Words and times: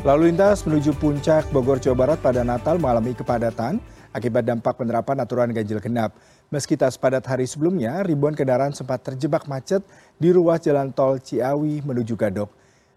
Lalu 0.00 0.32
lintas 0.32 0.64
menuju 0.64 0.96
puncak 0.96 1.52
Bogor, 1.52 1.76
Jawa 1.76 1.92
Barat 1.92 2.24
pada 2.24 2.40
Natal 2.40 2.80
mengalami 2.80 3.12
kepadatan 3.12 3.76
akibat 4.16 4.48
dampak 4.48 4.80
penerapan 4.80 5.20
aturan 5.20 5.52
ganjil 5.52 5.76
genap. 5.76 6.16
Meski 6.48 6.72
tak 6.72 6.96
sepadat 6.96 7.20
hari 7.28 7.44
sebelumnya, 7.44 8.00
ribuan 8.00 8.32
kendaraan 8.32 8.72
sempat 8.72 9.04
terjebak 9.04 9.44
macet 9.44 9.84
di 10.16 10.32
ruas 10.32 10.64
jalan 10.64 10.88
tol 10.88 11.20
Ciawi 11.20 11.84
menuju 11.84 12.16
Gadok. 12.16 12.48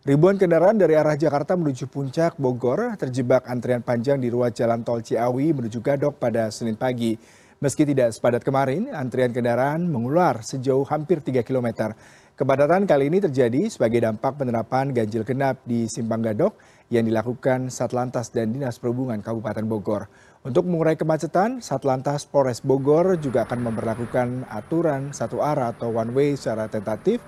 Ribuan 0.08 0.40
kendaraan 0.40 0.80
dari 0.80 0.96
arah 0.96 1.20
Jakarta 1.20 1.60
menuju 1.60 1.92
puncak 1.92 2.40
Bogor 2.40 2.96
terjebak 2.96 3.52
antrian 3.52 3.84
panjang 3.84 4.24
di 4.24 4.32
ruas 4.32 4.56
jalan 4.56 4.80
tol 4.88 5.04
Ciawi 5.04 5.52
menuju 5.52 5.84
Gadok 5.84 6.16
pada 6.16 6.56
Senin 6.56 6.80
pagi. 6.80 7.20
Meski 7.60 7.84
tidak 7.84 8.16
sepadat 8.16 8.48
kemarin, 8.48 8.96
antrian 8.96 9.36
kendaraan 9.36 9.92
mengular 9.92 10.40
sejauh 10.40 10.88
hampir 10.88 11.20
3 11.20 11.44
km. 11.44 11.92
Kepadatan 12.34 12.90
kali 12.90 13.14
ini 13.14 13.22
terjadi 13.22 13.70
sebagai 13.70 14.02
dampak 14.02 14.42
penerapan 14.42 14.90
ganjil 14.90 15.22
genap 15.22 15.62
di 15.70 15.86
Simpang 15.86 16.18
Gadok 16.18 16.58
yang 16.90 17.06
dilakukan 17.06 17.70
Satlantas 17.70 18.34
dan 18.34 18.50
Dinas 18.50 18.82
Perhubungan 18.82 19.22
Kabupaten 19.22 19.62
Bogor. 19.70 20.10
Untuk 20.42 20.66
mengurai 20.66 20.98
kemacetan, 20.98 21.62
Satlantas 21.62 22.26
Polres 22.26 22.66
Bogor 22.66 23.22
juga 23.22 23.46
akan 23.46 23.70
memperlakukan 23.70 24.50
aturan 24.50 25.14
satu 25.14 25.46
arah 25.46 25.78
atau 25.78 25.94
one 25.94 26.10
way 26.10 26.30
secara 26.34 26.66
tentatif. 26.66 27.22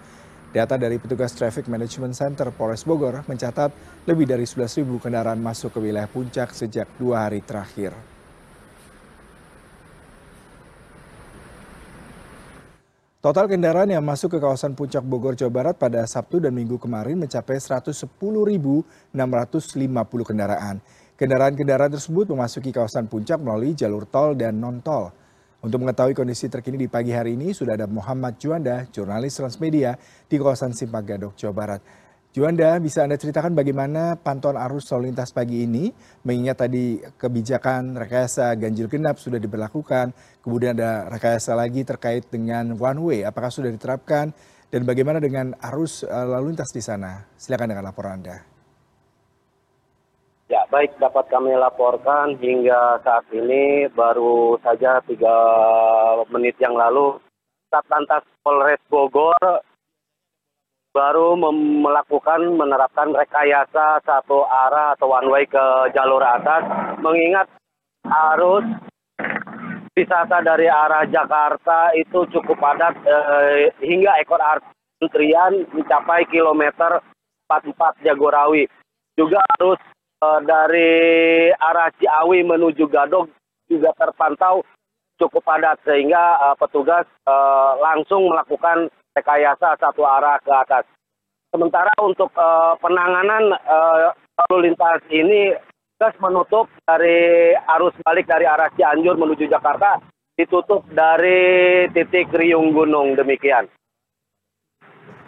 Data 0.50 0.74
dari 0.74 0.98
petugas 0.98 1.38
Traffic 1.38 1.70
Management 1.70 2.18
Center 2.18 2.50
Polres 2.50 2.82
Bogor 2.82 3.22
mencatat 3.30 3.70
lebih 4.10 4.26
dari 4.26 4.50
11.000 4.50 4.90
kendaraan 4.90 5.38
masuk 5.38 5.78
ke 5.78 5.86
wilayah 5.86 6.10
puncak 6.10 6.50
sejak 6.50 6.90
dua 6.98 7.30
hari 7.30 7.46
terakhir. 7.46 8.15
Total 13.26 13.50
kendaraan 13.50 13.90
yang 13.90 14.06
masuk 14.06 14.38
ke 14.38 14.40
kawasan 14.46 14.78
Puncak 14.78 15.02
Bogor, 15.02 15.34
Jawa 15.34 15.50
Barat 15.50 15.82
pada 15.82 16.06
Sabtu 16.06 16.38
dan 16.38 16.54
Minggu 16.54 16.78
kemarin 16.78 17.18
mencapai 17.18 17.58
110.650 17.58 18.06
kendaraan. 20.30 20.78
Kendaraan-kendaraan 21.18 21.90
tersebut 21.90 22.30
memasuki 22.30 22.70
kawasan 22.70 23.10
Puncak 23.10 23.42
melalui 23.42 23.74
jalur 23.74 24.06
tol 24.06 24.38
dan 24.38 24.62
non-tol. 24.62 25.10
Untuk 25.66 25.82
mengetahui 25.82 26.14
kondisi 26.14 26.54
terkini 26.54 26.78
di 26.78 26.86
pagi 26.86 27.18
hari 27.18 27.34
ini, 27.34 27.50
sudah 27.50 27.74
ada 27.74 27.90
Muhammad 27.90 28.38
Juanda, 28.38 28.86
jurnalis 28.94 29.42
Transmedia 29.42 29.98
di 30.30 30.38
kawasan 30.38 30.78
Simpang 30.78 31.02
Gadok, 31.02 31.34
Jawa 31.34 31.54
Barat. 31.58 32.05
Juanda, 32.36 32.76
bisa 32.84 33.08
Anda 33.08 33.16
ceritakan 33.16 33.56
bagaimana 33.56 34.20
pantauan 34.20 34.60
arus 34.68 34.92
lalu 34.92 35.08
lintas 35.08 35.32
pagi 35.32 35.64
ini, 35.64 35.88
mengingat 36.28 36.68
tadi 36.68 37.00
kebijakan 37.16 37.96
rekayasa 37.96 38.52
ganjil 38.60 38.92
genap 38.92 39.16
sudah 39.24 39.40
diberlakukan, 39.40 40.12
kemudian 40.44 40.76
ada 40.76 41.08
rekayasa 41.08 41.56
lagi 41.56 41.88
terkait 41.88 42.28
dengan 42.28 42.76
one 42.76 43.00
way, 43.00 43.20
apakah 43.24 43.48
sudah 43.48 43.72
diterapkan, 43.72 44.36
dan 44.68 44.82
bagaimana 44.84 45.24
dengan 45.24 45.56
arus 45.72 46.04
eh, 46.04 46.12
lalu 46.12 46.52
lintas 46.52 46.76
di 46.76 46.84
sana? 46.84 47.24
Silakan 47.40 47.72
dengan 47.72 47.88
laporan 47.88 48.20
Anda. 48.20 48.44
Ya, 50.52 50.68
baik 50.68 50.92
dapat 51.00 51.32
kami 51.32 51.56
laporkan 51.56 52.36
hingga 52.36 53.00
saat 53.00 53.32
ini 53.32 53.88
baru 53.96 54.60
saja 54.60 55.00
tiga 55.08 55.38
menit 56.28 56.60
yang 56.60 56.76
lalu 56.76 57.16
Satlantas 57.72 58.28
Polres 58.44 58.84
Bogor 58.92 59.40
baru 60.96 61.36
melakukan 61.84 62.56
menerapkan 62.56 63.12
rekayasa 63.12 64.00
satu 64.08 64.48
arah 64.48 64.96
atau 64.96 65.12
one 65.12 65.28
way 65.28 65.44
ke 65.44 65.92
jalur 65.92 66.24
atas 66.24 66.64
mengingat 67.04 67.52
arus 68.08 68.64
wisata 69.92 70.40
dari 70.40 70.72
arah 70.72 71.04
Jakarta 71.04 71.92
itu 72.00 72.24
cukup 72.32 72.56
padat 72.64 72.96
eh, 73.04 73.76
hingga 73.84 74.16
ekor 74.24 74.40
antrian 74.40 75.68
mencapai 75.76 76.24
kilometer 76.32 77.04
44 77.52 78.08
Jagorawi. 78.08 78.64
Juga 79.20 79.44
arus 79.60 79.80
eh, 80.24 80.40
dari 80.48 80.92
arah 81.60 81.92
Ciawi 82.00 82.40
menuju 82.48 82.88
Gadog 82.88 83.28
juga 83.68 83.92
terpantau 84.00 84.64
cukup 85.20 85.44
padat 85.44 85.80
sehingga 85.88 86.38
eh, 86.40 86.56
petugas 86.60 87.08
eh, 87.28 87.72
langsung 87.80 88.28
melakukan 88.28 88.92
rekayasa 89.16 89.80
satu 89.80 90.04
arah 90.04 90.40
ke 90.44 90.52
atas. 90.52 90.84
Sementara 91.56 91.88
untuk 92.04 92.36
uh, 92.36 92.76
penanganan 92.84 93.56
lalu 94.36 94.68
lintas 94.68 95.00
ini 95.08 95.56
gas 95.96 96.12
menutup 96.20 96.68
dari 96.84 97.56
arus 97.56 97.96
balik 98.04 98.28
dari 98.28 98.44
arah 98.44 98.68
Cianjur 98.76 99.16
menuju 99.16 99.48
Jakarta 99.48 100.04
ditutup 100.36 100.84
dari 100.92 101.88
titik 101.96 102.28
Riung 102.36 102.76
Gunung 102.76 103.16
demikian. 103.16 103.72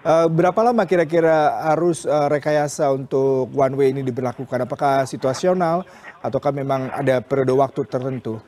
Uh, 0.08 0.28
berapa 0.28 0.56
lama 0.64 0.88
kira-kira 0.88 1.64
arus 1.76 2.08
uh, 2.08 2.32
rekayasa 2.32 2.92
untuk 2.92 3.52
one 3.52 3.76
way 3.76 3.92
ini 3.92 4.04
diberlakukan? 4.04 4.64
Apakah 4.64 5.04
situasional 5.04 5.84
ataukah 6.24 6.52
memang 6.52 6.92
ada 6.92 7.24
periode 7.24 7.56
waktu 7.56 7.84
tertentu? 7.88 8.40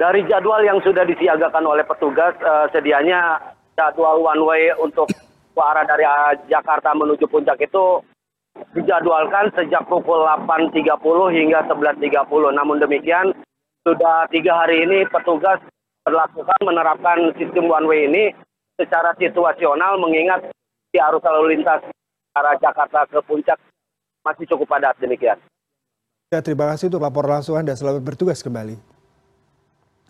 Dari 0.00 0.24
jadwal 0.24 0.64
yang 0.64 0.80
sudah 0.80 1.04
disiagakan 1.04 1.68
oleh 1.68 1.84
petugas 1.84 2.32
uh, 2.40 2.64
sedianya 2.72 3.36
jadwal 3.76 4.24
one 4.24 4.40
way 4.48 4.72
untuk 4.80 5.12
ke 5.52 5.60
arah 5.60 5.84
dari 5.84 6.08
Jakarta 6.48 6.96
menuju 6.96 7.28
puncak 7.28 7.60
itu 7.60 8.00
dijadwalkan 8.72 9.52
sejak 9.52 9.84
pukul 9.92 10.24
8.30 10.24 10.80
hingga 11.36 11.68
11.30. 11.68 12.00
Namun 12.56 12.80
demikian 12.80 13.36
sudah 13.84 14.24
tiga 14.32 14.64
hari 14.64 14.88
ini 14.88 15.04
petugas 15.12 15.60
berlakukan 16.08 16.60
menerapkan 16.64 17.36
sistem 17.36 17.68
one 17.68 17.84
way 17.84 18.08
ini 18.08 18.32
secara 18.80 19.12
situasional 19.20 20.00
mengingat 20.00 20.48
di 20.88 20.96
arus 20.96 21.20
lalu 21.28 21.60
lintas 21.60 21.84
arah 22.32 22.56
Jakarta 22.56 23.04
ke 23.04 23.20
puncak 23.28 23.60
masih 24.24 24.48
cukup 24.48 24.64
padat 24.64 24.96
demikian. 24.96 25.36
Ya, 26.32 26.40
terima 26.40 26.72
kasih 26.72 26.88
untuk 26.88 27.04
laporan 27.04 27.42
langsung 27.42 27.60
Anda. 27.60 27.76
Selamat 27.76 28.00
bertugas 28.00 28.40
kembali. 28.40 28.99